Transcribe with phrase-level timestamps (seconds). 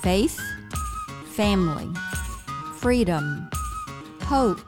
[0.00, 0.40] faith,
[1.34, 1.88] family,
[2.76, 3.50] freedom,
[4.22, 4.60] hope,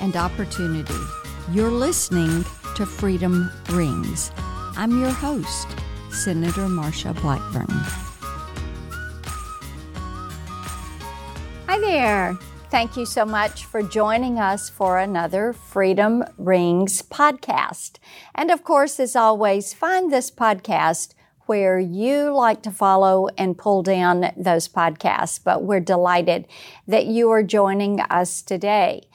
[0.00, 0.94] and opportunity.
[1.52, 2.44] You're listening
[2.76, 4.32] to Freedom Rings.
[4.76, 5.68] I'm your host,
[6.10, 7.66] Senator Marsha Blackburn.
[11.66, 12.38] Hi there.
[12.70, 17.98] Thank you so much for joining us for another Freedom Rings podcast.
[18.34, 21.14] And of course, as always, find this podcast
[21.46, 25.40] where you like to follow and pull down those podcasts.
[25.42, 26.46] But we're delighted
[26.86, 29.08] that you are joining us today.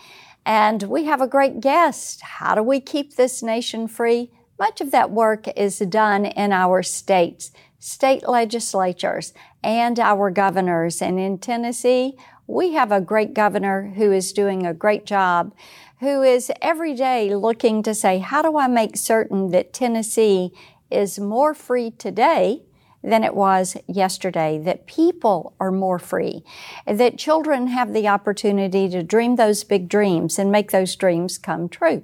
[0.46, 2.22] And we have a great guest.
[2.22, 4.32] How do we keep this nation free?
[4.60, 11.02] Much of that work is done in our states, state legislatures, and our governors.
[11.02, 12.18] And in Tennessee,
[12.48, 15.54] we have a great governor who is doing a great job,
[16.00, 20.52] who is every day looking to say, how do I make certain that Tennessee
[20.92, 22.64] is more free today
[23.04, 26.44] than it was yesterday, that people are more free,
[26.86, 31.68] that children have the opportunity to dream those big dreams and make those dreams come
[31.68, 32.04] true.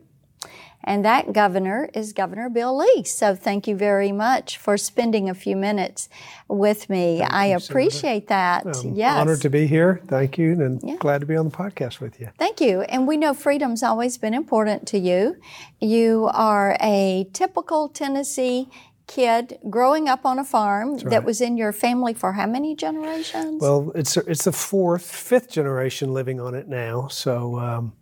[0.88, 3.04] And that governor is Governor Bill Lee.
[3.04, 6.08] So thank you very much for spending a few minutes
[6.48, 7.20] with me.
[7.20, 8.70] Thank I appreciate Senator.
[8.70, 8.78] that.
[8.86, 9.18] I'm yes.
[9.20, 10.00] Honored to be here.
[10.08, 10.96] Thank you, and Yeah.
[10.96, 12.30] glad to be on the podcast with you.
[12.40, 12.82] Thank you.
[12.84, 15.36] And we know freedom's always been important to you.
[15.82, 18.70] You are a typical Tennessee
[19.08, 23.62] kid growing up on a farm that was in your family for how many generations?
[23.62, 27.08] Well, it's it's the fourth, fifth generation living on it now.
[27.10, 27.94] So um,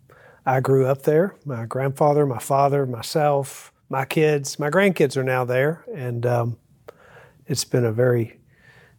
[0.46, 1.34] I grew up there.
[1.44, 6.56] My grandfather, my father, myself, my kids, my grandkids are now there, and um,
[7.46, 8.38] it's been a very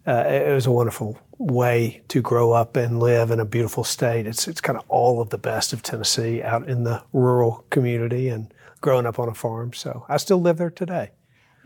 [0.05, 4.27] uh, it was a wonderful way to grow up and live in a beautiful state.
[4.27, 8.29] It's it's kind of all of the best of Tennessee out in the rural community
[8.29, 9.73] and growing up on a farm.
[9.73, 11.11] So I still live there today.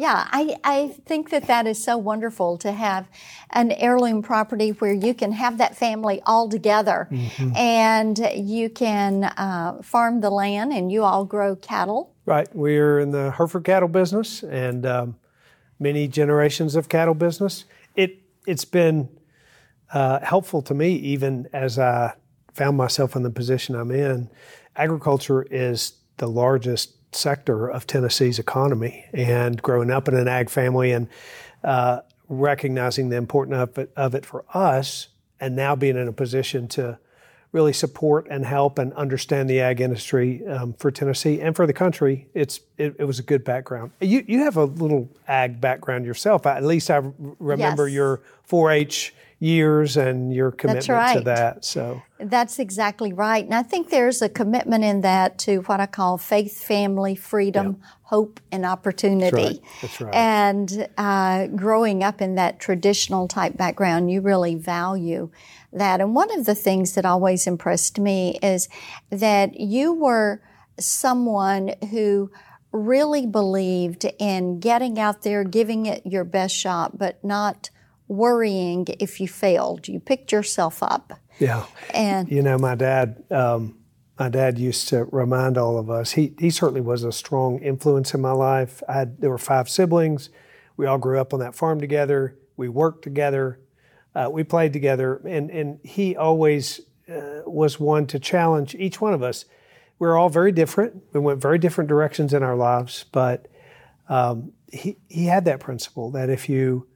[0.01, 3.07] Yeah, I, I think that that is so wonderful to have
[3.51, 7.55] an heirloom property where you can have that family all together Mm-hmm.
[7.55, 12.15] and you can uh, farm the land and you all grow cattle.
[12.25, 12.47] Right.
[12.51, 15.17] We're in the Hereford cattle business and um,
[15.77, 17.65] many generations of cattle business.
[17.95, 19.07] It it's been
[19.93, 22.15] uh, helpful to me even as I
[22.55, 24.31] found myself in the position I'm in.
[24.75, 30.91] Agriculture is the largest sector of Tennessee's economy, and growing up in an ag family
[30.91, 31.07] and
[31.63, 36.13] uh, recognizing the importance of it, of it for us, and now being in a
[36.13, 36.97] position to
[37.51, 41.73] really support and help and understand the ag industry um, for Tennessee and for the
[41.73, 42.29] country.
[42.33, 43.91] It's it, it was a good background.
[43.99, 46.45] You you have a little ag background yourself.
[46.45, 47.01] At least I
[47.39, 47.95] remember Yes.
[47.95, 48.21] your
[48.51, 51.65] 4-H years and your commitment to that.
[51.65, 53.43] So That's exactly right.
[53.43, 57.81] And I think there's a commitment in that to what I call faith, family, freedom,
[58.03, 59.31] hope, and opportunity.
[59.31, 59.81] That's right.
[59.81, 60.15] That's right.
[60.15, 65.31] And uh, growing up in that traditional type background, you really value
[65.73, 66.01] that.
[66.01, 68.69] And one of the things that always impressed me is
[69.09, 70.43] that you were
[70.79, 72.29] someone who
[72.71, 77.71] really believed in getting out there, giving it your best shot, but not
[78.11, 79.87] worrying if you failed.
[79.87, 81.13] You picked yourself up.
[81.39, 81.65] yeah.
[81.93, 83.77] And You know, my dad, um,
[84.19, 86.11] my dad used to remind all of us.
[86.11, 88.83] He he certainly was a strong influence in my life.
[88.87, 90.29] I had there were five siblings.
[90.77, 92.37] We all grew up on that farm together.
[92.57, 93.59] We worked together.
[94.13, 99.13] Uh, we played together, and and he always uh, was one to challenge each one
[99.13, 99.45] of us.
[99.97, 101.01] We were all very different.
[101.13, 103.47] We went very different directions in our lives, but
[104.09, 106.87] um, he he had that principle that if you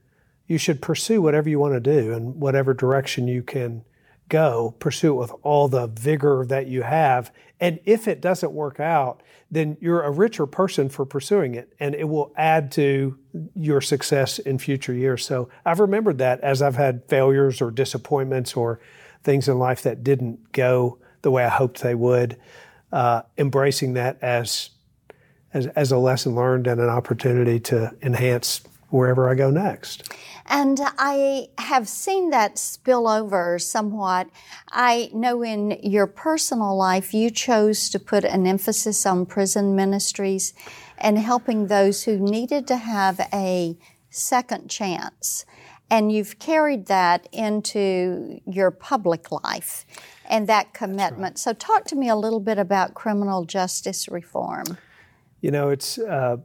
[0.46, 3.84] you should pursue whatever you want to do and whatever direction you can
[4.28, 7.30] go, pursue it with all the vigor that you have.
[7.60, 11.94] And if it doesn't work out, then you're a richer person for pursuing it and
[11.94, 13.18] it will add to
[13.54, 15.24] your success in future years.
[15.24, 18.80] So I've remembered that as I've had failures or disappointments or
[19.22, 22.36] things in life that didn't go the way I hoped they would,
[22.92, 24.70] uh, embracing that as,
[25.52, 30.12] as, as a lesson learned and an opportunity to enhance wherever I go next.
[30.46, 34.28] And I have seen that spill over somewhat.
[34.70, 40.54] I know in your personal life, you chose to put an emphasis on prison ministries
[40.98, 43.76] and helping those who needed to have a
[44.10, 45.44] second chance.
[45.90, 49.84] And you've carried that into your public life
[50.28, 51.38] and that commitment.
[51.38, 54.78] So, talk to me a little bit about criminal justice reform.
[55.40, 56.38] You know, it's uh,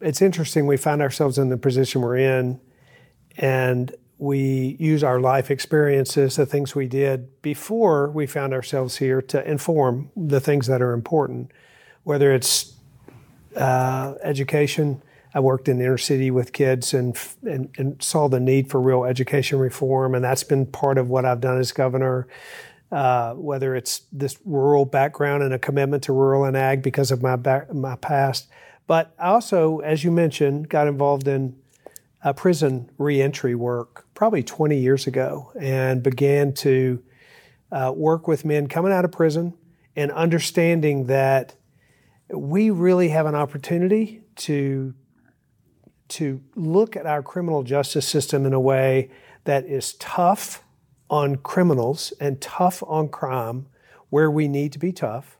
[0.00, 0.66] it's interesting.
[0.66, 2.60] We find ourselves in the position we're in,
[3.36, 9.20] and we use our life experiences, the things we did before we found ourselves here,
[9.22, 11.50] to inform the things that are important,
[12.04, 12.74] whether it's
[13.56, 15.02] uh, education,
[15.34, 18.80] I worked in the inner city with kids and, and, and saw the need for
[18.80, 22.26] real education reform, and that's been part of what I've done as governor.
[22.92, 27.20] Uh, whether it's this rural background and a commitment to rural and ag because of
[27.20, 28.48] my back, my past,
[28.86, 31.56] but I also, as you mentioned, got involved in
[32.34, 37.02] prison reentry work probably 20 years ago and began to
[37.70, 39.54] uh, work with men coming out of prison
[39.94, 41.54] and understanding that
[42.28, 44.94] we really have an opportunity to
[46.08, 49.10] to look at our criminal justice system in a way
[49.42, 50.62] that is tough
[51.10, 53.66] on criminals and tough on crime
[54.08, 55.36] where we need to be tough,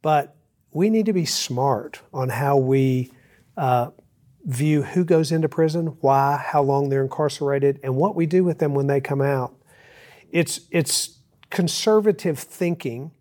[0.00, 0.36] but
[0.72, 3.12] we need to be smart on how we
[3.56, 3.90] uh,
[4.44, 8.58] view who goes into prison, why, how long they're incarcerated, and what we do with
[8.58, 9.54] them when they come out.
[10.30, 11.18] It's it's
[11.50, 13.12] conservative thinking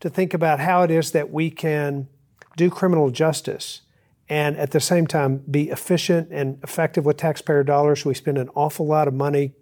[0.00, 2.08] to think about how it is that we can
[2.56, 3.82] do criminal justice
[4.28, 8.04] and at the same time be efficient and effective with taxpayer dollars.
[8.04, 9.52] We spend an awful lot of money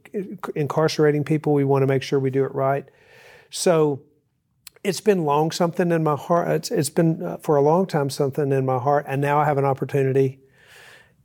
[0.54, 1.52] incarcerating people.
[1.52, 2.84] We want to make sure we do it right.
[3.50, 4.02] So
[4.84, 6.48] it's been long something in my heart.
[6.48, 9.06] It's, it's been uh, for a long time something in my heart.
[9.08, 10.40] And now I have an opportunity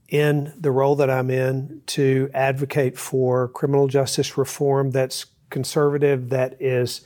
[0.10, 6.62] in the role that I'm in to advocate for criminal justice reform that's conservative, that
[6.62, 7.02] is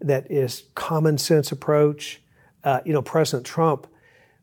[0.00, 2.22] that is common sense approach.
[2.64, 3.86] Uh, you know, President Trump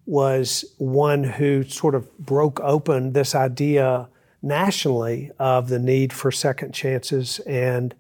[0.06, 4.08] was one who sort of broke open this idea
[4.42, 7.96] nationally of the need for second chances, and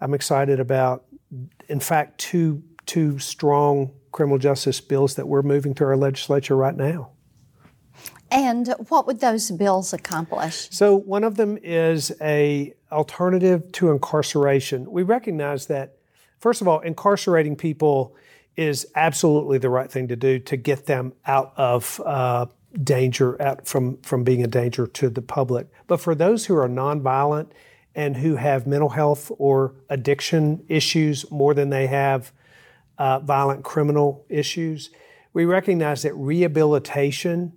[0.00, 1.04] I'm excited about,
[1.68, 6.76] in fact, two two strong criminal justice bills that we're moving through our legislature right
[6.76, 7.10] now.
[8.32, 10.68] And what would those bills accomplish?
[10.72, 14.90] So one of them is a alternative to incarceration.
[14.90, 15.98] We recognize that
[16.40, 18.16] first of all, incarcerating people
[18.56, 22.46] is absolutely the right thing to do to get them out of uh,
[22.82, 25.68] danger, out from from being a danger to the public.
[25.86, 27.52] But for those who are nonviolent
[27.94, 32.32] and who have mental health or addiction issues more than they have
[33.00, 34.90] uh, violent criminal issues,
[35.32, 37.50] we recognize that rehabilitation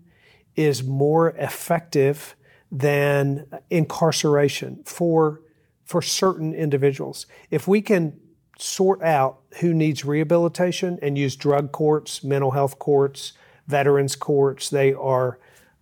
[0.55, 2.35] is more effective
[2.71, 5.41] than incarceration for,
[5.83, 7.25] for certain individuals.
[7.51, 8.17] If we can
[8.57, 13.33] sort out who needs rehabilitation and use drug courts, mental health courts,
[13.67, 15.39] veterans courts, they are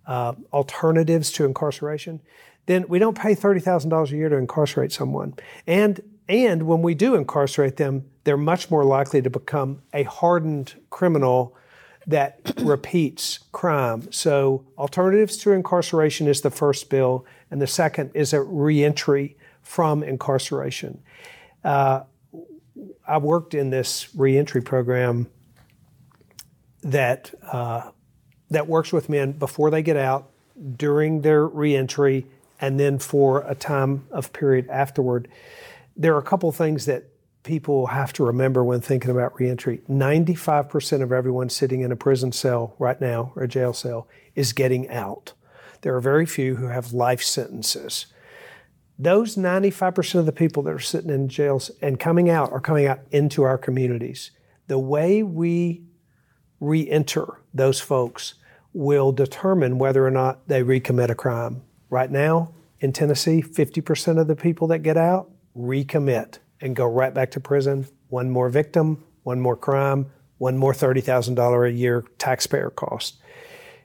[0.08, 2.20] uh, alternatives to incarceration,
[2.66, 5.34] then we don't pay $30,000 a year to incarcerate someone.
[5.68, 6.00] And,
[6.32, 11.54] and when we do incarcerate them, they're much more likely to become a hardened criminal
[12.06, 14.10] that repeats crime.
[14.10, 20.02] So, alternatives to incarceration is the first bill, and the second is a reentry from
[20.02, 21.02] incarceration.
[21.62, 22.04] Uh,
[23.06, 25.28] I worked in this reentry program
[26.82, 27.90] that uh,
[28.50, 30.30] that works with men before they get out,
[30.76, 32.26] during their reentry,
[32.58, 35.28] and then for a time of period afterward.
[35.96, 37.04] There are a couple things that
[37.42, 42.32] people have to remember when thinking about reentry 95% of everyone sitting in a prison
[42.32, 45.32] cell right now or a jail cell is getting out.
[45.82, 48.06] There are very few who have life sentences.
[48.98, 52.86] Those 95% of the people that are sitting in jails and coming out are coming
[52.86, 54.30] out into our communities.
[54.68, 55.82] The way we
[56.60, 58.34] re-enter those folks
[58.72, 61.62] will determine whether or not they recommit a crime.
[61.90, 67.12] Right now in Tennessee, 50% of the people that get out recommit and go right
[67.12, 67.86] back to prison.
[68.08, 73.16] One more victim, one more crime, one more $30,000 a year taxpayer cost.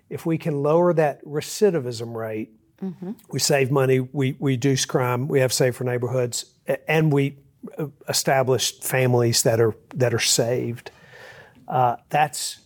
[0.09, 3.11] If we can lower that recidivism rate, mm-hmm.
[3.29, 6.45] we save money, we reduce crime, we have safer neighborhoods,
[6.87, 7.37] and we
[7.77, 10.91] uh, establish families that are that are saved.
[11.67, 12.59] Uh, that's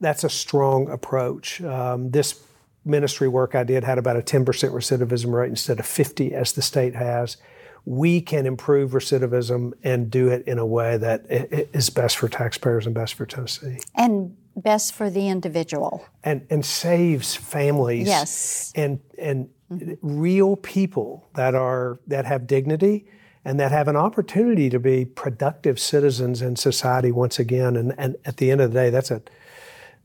[0.00, 1.60] that's a strong approach.
[1.62, 2.40] Um, this
[2.84, 6.62] ministry work I did had about a 10% recidivism rate instead of 50 as the
[6.62, 7.36] state has
[7.84, 12.86] we can improve recidivism and do it in a way that is best for taxpayers
[12.86, 13.78] and best for Tennessee.
[13.94, 16.04] And best for the individual.
[16.22, 18.06] And and saves families.
[18.06, 18.72] Yes.
[18.76, 19.94] And and mm-hmm.
[20.02, 23.06] real people that are that have dignity
[23.44, 27.76] and that have an opportunity to be productive citizens in society once again.
[27.76, 29.22] And and at the end of the day, that's a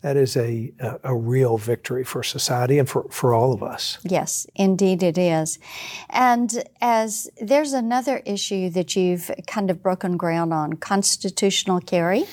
[0.01, 3.97] that is a, a, a, real victory for society and for, for all of us.
[4.03, 5.57] Yes, indeed it is.
[6.09, 12.25] And as there's another issue that you've kind of broken ground on constitutional carry.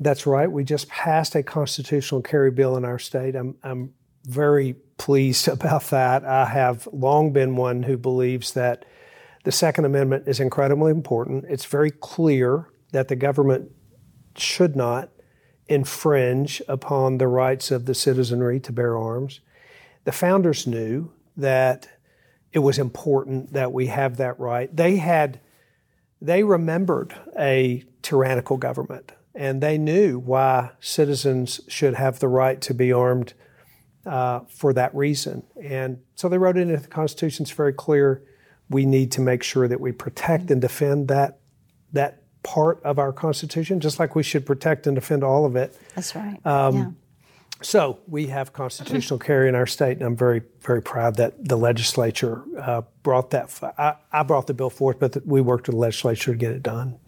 [0.00, 0.50] That's right.
[0.50, 3.36] We just passed a constitutional carry bill in our state.
[3.36, 6.24] I'm, I'm very pleased about that.
[6.24, 8.84] I have long been one who believes that
[9.44, 11.44] the Second Amendment is incredibly important.
[11.48, 13.70] It's very clear that the government
[14.36, 15.10] should not
[15.68, 19.40] infringe upon the rights of the citizenry to bear arms.
[20.04, 21.88] the founders knew that
[22.52, 24.74] it was important that we have that right.
[24.74, 25.40] They had,
[26.20, 32.74] they remembered a tyrannical government and they knew why citizens should have the right to
[32.74, 33.34] be armed
[34.06, 35.42] uh, for that reason.
[35.60, 37.44] And so they wrote it into the Constitution.
[37.44, 38.22] It's very clear.
[38.68, 41.40] We need to make sure that we protect and defend that
[41.92, 45.76] that part of our Constitution, just like we should protect and defend all of it.
[45.96, 46.38] That's right.
[46.46, 46.90] Um, yeah.
[47.62, 51.56] So we have constitutional carry in our state, and I'm very, very proud that the
[51.56, 53.58] legislature uh, brought that.
[53.78, 56.52] I, I, brought the bill forth, but the, we worked with the legislature to get
[56.52, 56.98] it done.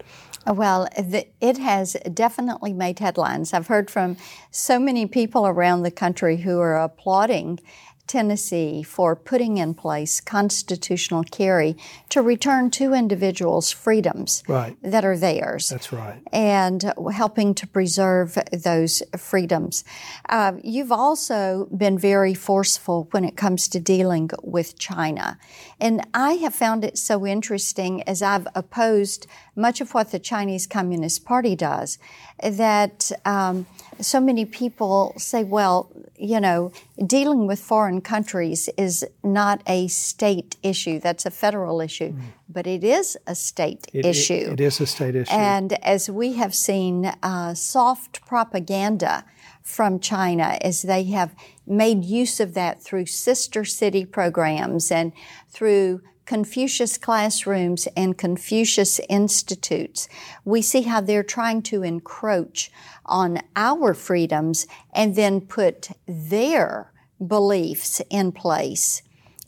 [0.47, 3.52] Well, the, it has definitely made headlines.
[3.52, 4.16] I've heard from
[4.50, 7.61] so many people around the country who are applauding
[8.06, 11.76] Tennessee for putting in place constitutional carry
[12.08, 14.76] to return to individuals freedoms right.
[14.82, 15.68] that are theirs.
[15.68, 16.20] That's right.
[16.32, 19.84] And helping to preserve those freedoms.
[20.28, 25.38] Uh, you've also been very forceful when it comes to dealing with China.
[25.80, 30.66] And I have found it so interesting as I've opposed much of what the Chinese
[30.66, 31.98] Communist Party does
[32.42, 33.66] that um,
[34.00, 36.72] so many people say, well, you know,
[37.04, 40.98] dealing with foreign countries is not a state issue.
[41.00, 42.12] That's a federal issue.
[42.12, 42.20] Mm.
[42.48, 44.34] But it is a state it, issue.
[44.34, 45.32] It, it is a state issue.
[45.32, 49.24] And as we have seen uh, soft propaganda
[49.62, 51.34] from China, as they have
[51.66, 55.12] made use of that through sister city programs and
[55.48, 60.09] through Confucius classrooms and Confucius institutes,
[60.45, 62.71] we see how they're trying to encroach
[63.06, 66.92] on our freedoms and then put their
[67.25, 69.02] beliefs in place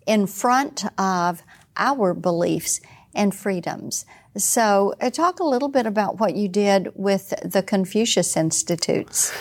[0.06, 1.42] in front of
[1.76, 2.80] our beliefs
[3.14, 4.06] and freedoms.
[4.36, 9.32] So, uh, talk a little bit about what you did with the Confucius Institutes.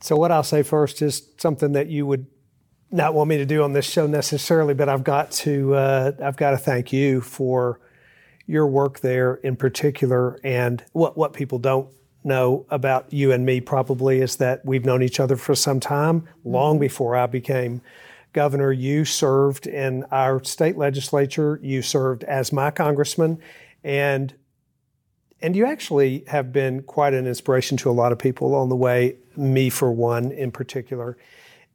[0.00, 2.26] So, what I'll say first is something that you would
[2.94, 6.36] not want me to do on this show necessarily, but I've got to uh, I've
[6.36, 7.80] got to thank you for
[8.46, 10.38] your work there in particular.
[10.44, 11.88] And what what people don't
[12.22, 16.28] know about you and me probably is that we've known each other for some time,
[16.44, 16.82] long mm-hmm.
[16.82, 17.82] before I became
[18.32, 18.70] governor.
[18.70, 21.58] You served in our state legislature.
[21.62, 23.40] You served as my congressman,
[23.82, 24.32] and
[25.42, 28.76] and you actually have been quite an inspiration to a lot of people along the
[28.76, 29.16] way.
[29.36, 31.18] Me, for one, in particular,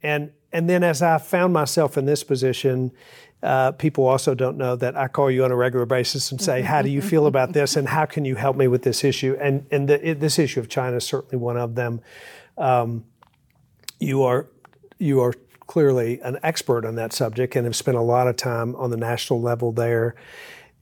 [0.02, 2.92] and and then as I found myself in this position,
[3.42, 6.62] uh, people also don't know that I call you on a regular basis and say,
[6.62, 9.38] "How do you feel about this?" and "How can you help me with this issue?"
[9.40, 12.02] And and the, it, this issue of China is certainly one of them.
[12.58, 13.06] Um,
[14.00, 14.48] you are
[14.98, 15.34] you are
[15.68, 18.98] clearly an expert on that subject and have spent a lot of time on the
[18.98, 20.16] national level there,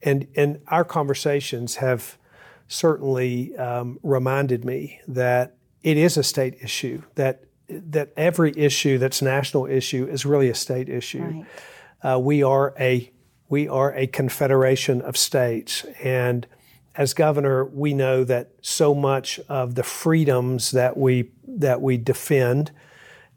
[0.02, 2.18] and and our conversations have
[2.66, 9.20] certainly um, reminded me that it is a state issue that that every issue that's
[9.20, 11.22] national issue is really a state issue.
[11.22, 11.46] Right
[12.02, 13.10] uh, we are a
[13.48, 16.46] we are a confederation of states, and
[16.94, 22.70] as governor, we know that so much of the freedoms that we that we defend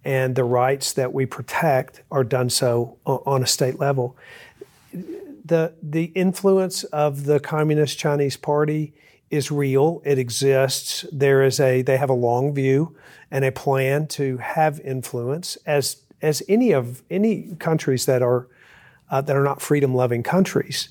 [0.03, 4.17] and the rights that we protect are done so on a state level.
[4.93, 8.93] The the influence of the Communist Chinese Party
[9.31, 10.01] is real.
[10.05, 11.05] It exists.
[11.11, 12.95] There is a they have a long view
[13.31, 18.47] and a plan to have influence as as any of any countries that are
[19.09, 20.89] uh, that are not freedom loving countries.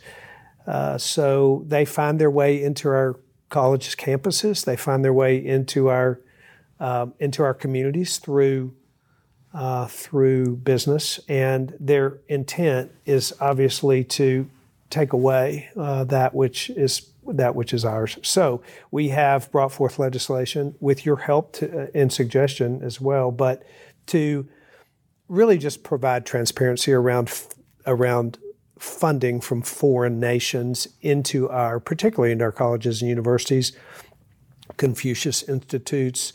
[0.66, 3.18] Uh, so they find their way into our
[3.48, 4.64] colleges campuses.
[4.64, 6.20] They find their way into our
[6.80, 8.74] um, into our communities through
[9.52, 14.48] uh, through business, and their intent is obviously to
[14.90, 18.18] take away uh, that which is that which is ours.
[18.22, 23.30] So we have brought forth legislation with your help to, uh, and suggestion as well,
[23.30, 23.62] but
[24.06, 24.48] to
[25.28, 27.48] really just provide transparency around f-
[27.86, 28.38] around
[28.78, 33.72] funding from foreign nations into our, particularly into our colleges and universities,
[34.76, 36.32] Confucius Institutes,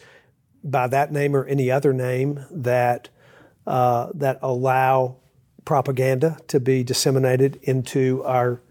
[0.63, 3.09] by that name or any other name that
[3.67, 5.17] uh, that allow
[5.65, 8.62] propaganda to be disseminated into our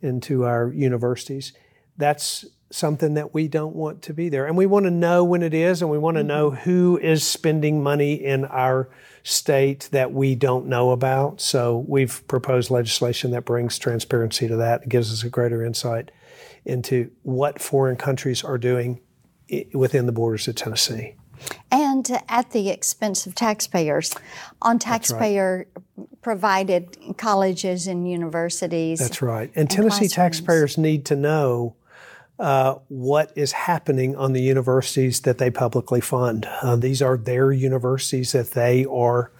[0.00, 1.52] into our universities.
[1.96, 4.46] That's something that we don't want to be there.
[4.46, 6.62] And we want to know when it is, and we want to know mm-hmm.
[6.62, 8.88] who is spending money in our
[9.22, 11.40] state that we don't know about.
[11.40, 14.82] So we've proposed legislation that brings transparency to that.
[14.82, 16.10] It gives us a greater insight
[16.64, 19.00] into what foreign countries are doing
[19.74, 21.14] within the borders of Tennessee.
[21.70, 24.14] And at the expense of taxpayers,
[24.60, 26.08] on taxpayer right.
[26.22, 28.98] provided colleges and universities.
[28.98, 29.48] That's right.
[29.50, 31.76] And, and Tennessee taxpayers need to know
[32.38, 36.46] uh, what is happening on the universities that they publicly fund.
[36.62, 39.30] Uh, these are their universities that they are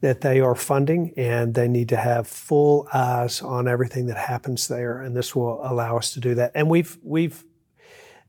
[0.00, 4.68] that they are funding, and they need to have full eyes on everything that happens
[4.68, 5.02] there.
[5.02, 6.52] And this will allow us to do that.
[6.54, 7.44] And we've we've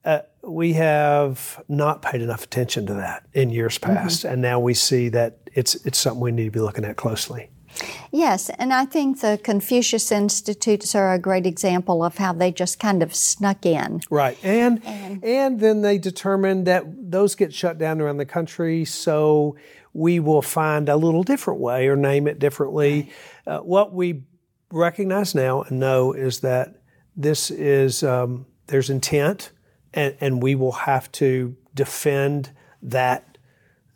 [0.05, 3.93] uh, we have not paid enough attention to that in years mm-hmm.
[3.93, 4.33] past, mm-hmm.
[4.33, 7.49] and now we see that it's it's something we need to be looking at closely.
[8.11, 12.79] Yes, and I think the Confucius Institutes are a great example of how they just
[12.79, 14.01] kind of snuck in.
[14.09, 18.85] Right, and and, and then they determined that those get shut down around the country,
[18.85, 19.55] so
[19.93, 23.11] we will find a little different way or name it differently.
[23.45, 23.55] Right.
[23.55, 24.23] Uh, what we
[24.71, 26.81] recognize now and know is that
[27.15, 29.51] this is um, there's intent,
[29.93, 33.25] and, and we will have to defend that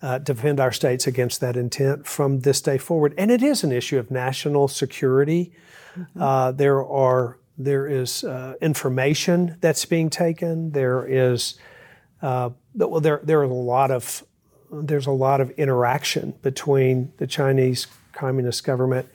[0.01, 3.13] uh, defend our states against that intent from this day forward.
[3.17, 5.53] And it is an issue of national security.
[5.97, 6.21] Mm-hmm.
[6.21, 10.71] Uh, there are there is uh, information that's being taken.
[10.71, 11.57] There is
[12.21, 14.23] uh, well, there there are a lot of
[14.71, 19.07] there's a lot of interaction between the Chinese Communist government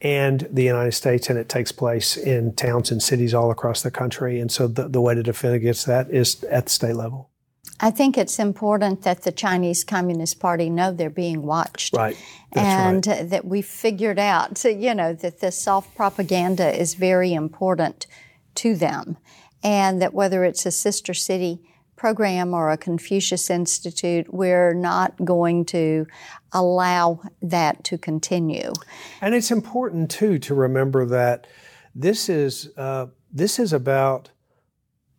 [0.00, 3.90] and the United States, and it takes place in towns and cities all across the
[3.90, 4.40] country.
[4.40, 7.30] And so the, the way to defend against that is at the state level.
[7.82, 11.96] I think it's important that the Chinese Communist Party know they're being watched.
[11.96, 12.16] Right.
[12.52, 13.30] That's and right.
[13.30, 18.06] that we figured out, you know, that this soft propaganda is very important
[18.56, 19.16] to them.
[19.62, 21.62] And that whether it's a sister city
[22.00, 26.06] program or a Confucius Institute, we're not going to
[26.52, 28.72] allow that to continue.
[29.20, 31.46] And it's important, too, to remember that
[31.94, 34.30] this is, uh, this is about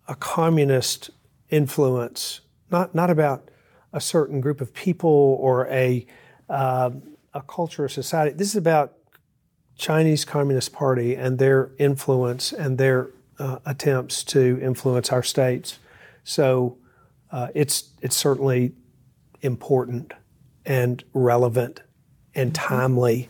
[0.08, 1.12] a communist
[1.50, 3.52] influence not, not about
[3.94, 6.06] a certain group of people or a,
[6.50, 6.90] uh,
[7.34, 8.36] a culture or society.
[8.36, 8.94] This is about
[9.78, 13.10] Chinese Communist Party and their influence and their
[13.40, 15.80] uh, attempts to influence our states.
[16.24, 16.78] So
[17.32, 18.74] uh, it's it's certainly
[19.42, 20.13] important
[20.66, 21.82] and relevant
[22.36, 22.68] and mm-hmm.
[22.68, 23.30] timely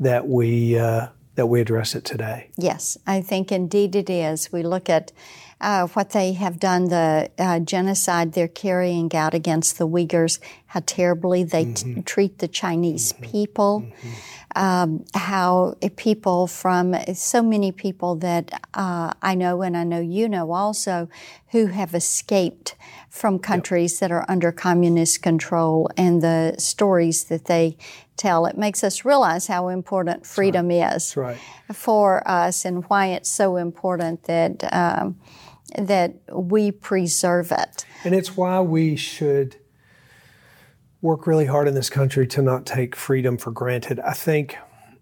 [0.00, 2.50] that we uh, that we address it today.
[2.56, 4.50] Yes, I think indeed it is.
[4.50, 5.12] We look at
[5.60, 10.82] uh, what they have done, the uh, genocide they're carrying out against the Uyghurs, how
[10.84, 11.94] terribly they mm-hmm.
[11.94, 13.24] t- treat the Chinese mm-hmm.
[13.24, 14.08] people, mm-hmm.
[14.56, 20.26] Um, how people from so many people that uh, I know and I know you
[20.26, 21.08] know also
[21.50, 22.74] who have escaped
[23.10, 24.00] from countries yep.
[24.00, 27.76] that are under communist control and the stories that they
[28.18, 28.46] tell.
[28.46, 30.94] It makes us realize how important freedom right.
[30.96, 31.38] is right.
[31.72, 34.72] for us and why it's so important that.
[34.72, 35.18] Um,
[35.76, 37.84] that we preserve it.
[38.04, 39.56] And it's why we should
[41.00, 44.00] work really hard in this country to not take freedom for granted.
[44.00, 44.56] I think,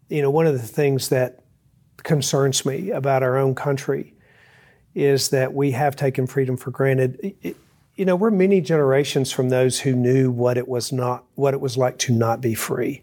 [0.09, 1.45] you know, one of the things that
[2.03, 4.15] concerns me about our own country
[4.95, 7.37] is that we have taken freedom for granted.
[7.43, 7.57] It,
[7.97, 11.61] you know, we're many generations from those who knew what it was not, what it
[11.61, 13.03] was like to not be free.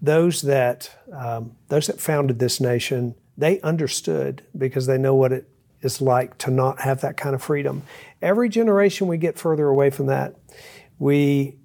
[0.00, 5.46] Those that, um, those that founded this nation, they understood because they know what it
[5.82, 7.82] is like to not have that kind of freedom.
[8.22, 10.36] Every generation we get further away from that,
[10.98, 11.56] we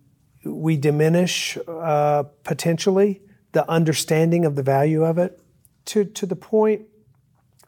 [0.43, 3.21] we diminish uh, potentially
[3.53, 5.39] the understanding of the value of it
[5.85, 6.83] to to the point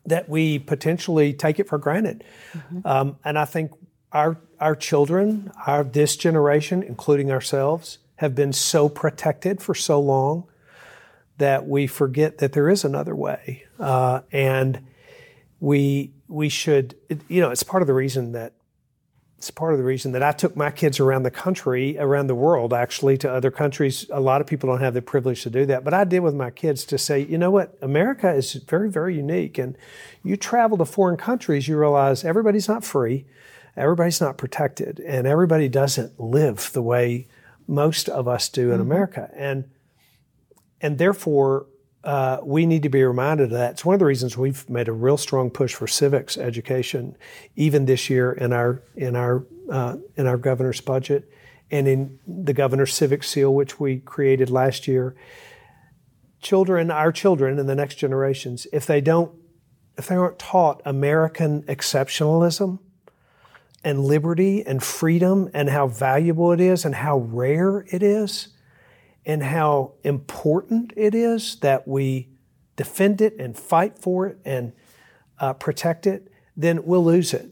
[0.06, 2.24] that we potentially take it for granted.
[2.54, 2.80] Mm-hmm.
[2.86, 3.72] Um, and I think
[4.12, 10.46] our our children, our this generation, including ourselves, have been so protected for so long
[11.38, 14.82] that we forget that there is another way, uh, and
[15.60, 16.96] we we should,
[17.28, 18.54] you know, it's part of the reason that
[19.38, 22.36] it's part of the reason that I took my kids around the country, around the
[22.36, 24.08] world, actually, to other countries.
[24.12, 26.34] A lot of people don't have the privilege to do that, but I did with
[26.34, 29.60] my kids to say, you know what, America is very, very unique.
[29.60, 29.78] And
[30.24, 33.26] you travel to foreign countries, you realize everybody's not free,
[33.78, 37.28] everybody's not protected, and everybody doesn't live the way
[37.68, 38.82] most of us do in mm-hmm.
[38.82, 39.30] America.
[39.36, 39.70] And
[40.82, 41.68] and therefore,
[42.04, 43.72] uh, we need to be reminded of that.
[43.72, 47.18] It's one of the reasons we've made a real strong push for civics education,
[47.56, 51.30] even this year in our in our uh, in our governor's budget,
[51.72, 55.16] and in the governor's civic seal, which we created last year.
[56.40, 59.32] Children, our children, and the next generations, if they don't,
[59.98, 62.80] if they aren't taught American exceptionalism
[63.84, 68.50] and liberty and freedom and how valuable it is and how rare it is
[69.26, 72.30] and how important it is that we
[72.76, 74.72] defend it and fight for it and
[75.40, 77.50] uh, protect it, then we'll lose it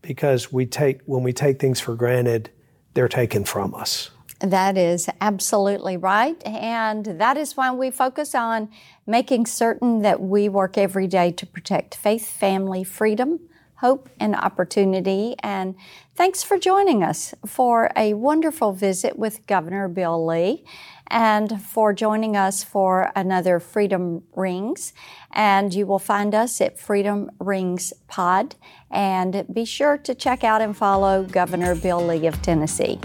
[0.00, 2.50] because we take when we take things for granted,
[2.94, 4.10] they're taken from us.
[4.40, 6.40] That is absolutely right.
[6.46, 8.68] And that is why we focus on
[9.06, 13.40] making certain that we work every day to protect faith, family, freedom,
[13.80, 15.36] hope and opportunity.
[15.40, 15.76] And
[16.14, 20.64] thanks for joining us for a wonderful visit with Governor Bill Lee
[21.06, 24.92] and for joining us for another Freedom Rings.
[25.30, 28.56] And you will find us at Freedom Rings Pod.
[28.90, 32.98] And be sure to check out and follow Governor Bill Lee of Tennessee.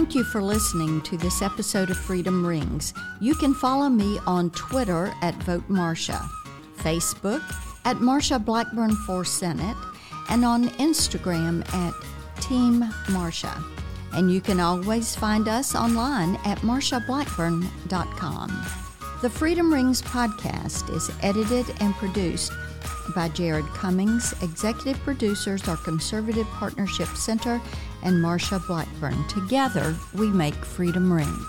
[0.00, 2.94] Thank you for listening to this episode of Freedom Rings.
[3.20, 6.26] You can follow me on Twitter at Vote Marsha,
[6.78, 7.42] Facebook
[7.84, 9.76] at Marsha Blackburn for Senate,
[10.30, 11.92] and on Instagram at
[12.40, 13.62] Team Marsha.
[14.14, 18.66] And you can always find us online at marshablackburn.com.
[19.20, 22.54] The Freedom Rings podcast is edited and produced
[23.14, 24.32] by Jared Cummings.
[24.42, 27.60] Executive producers are Conservative Partnership Center
[28.02, 29.26] and Marsha Blackburn.
[29.28, 31.46] Together, we make Freedom Ring.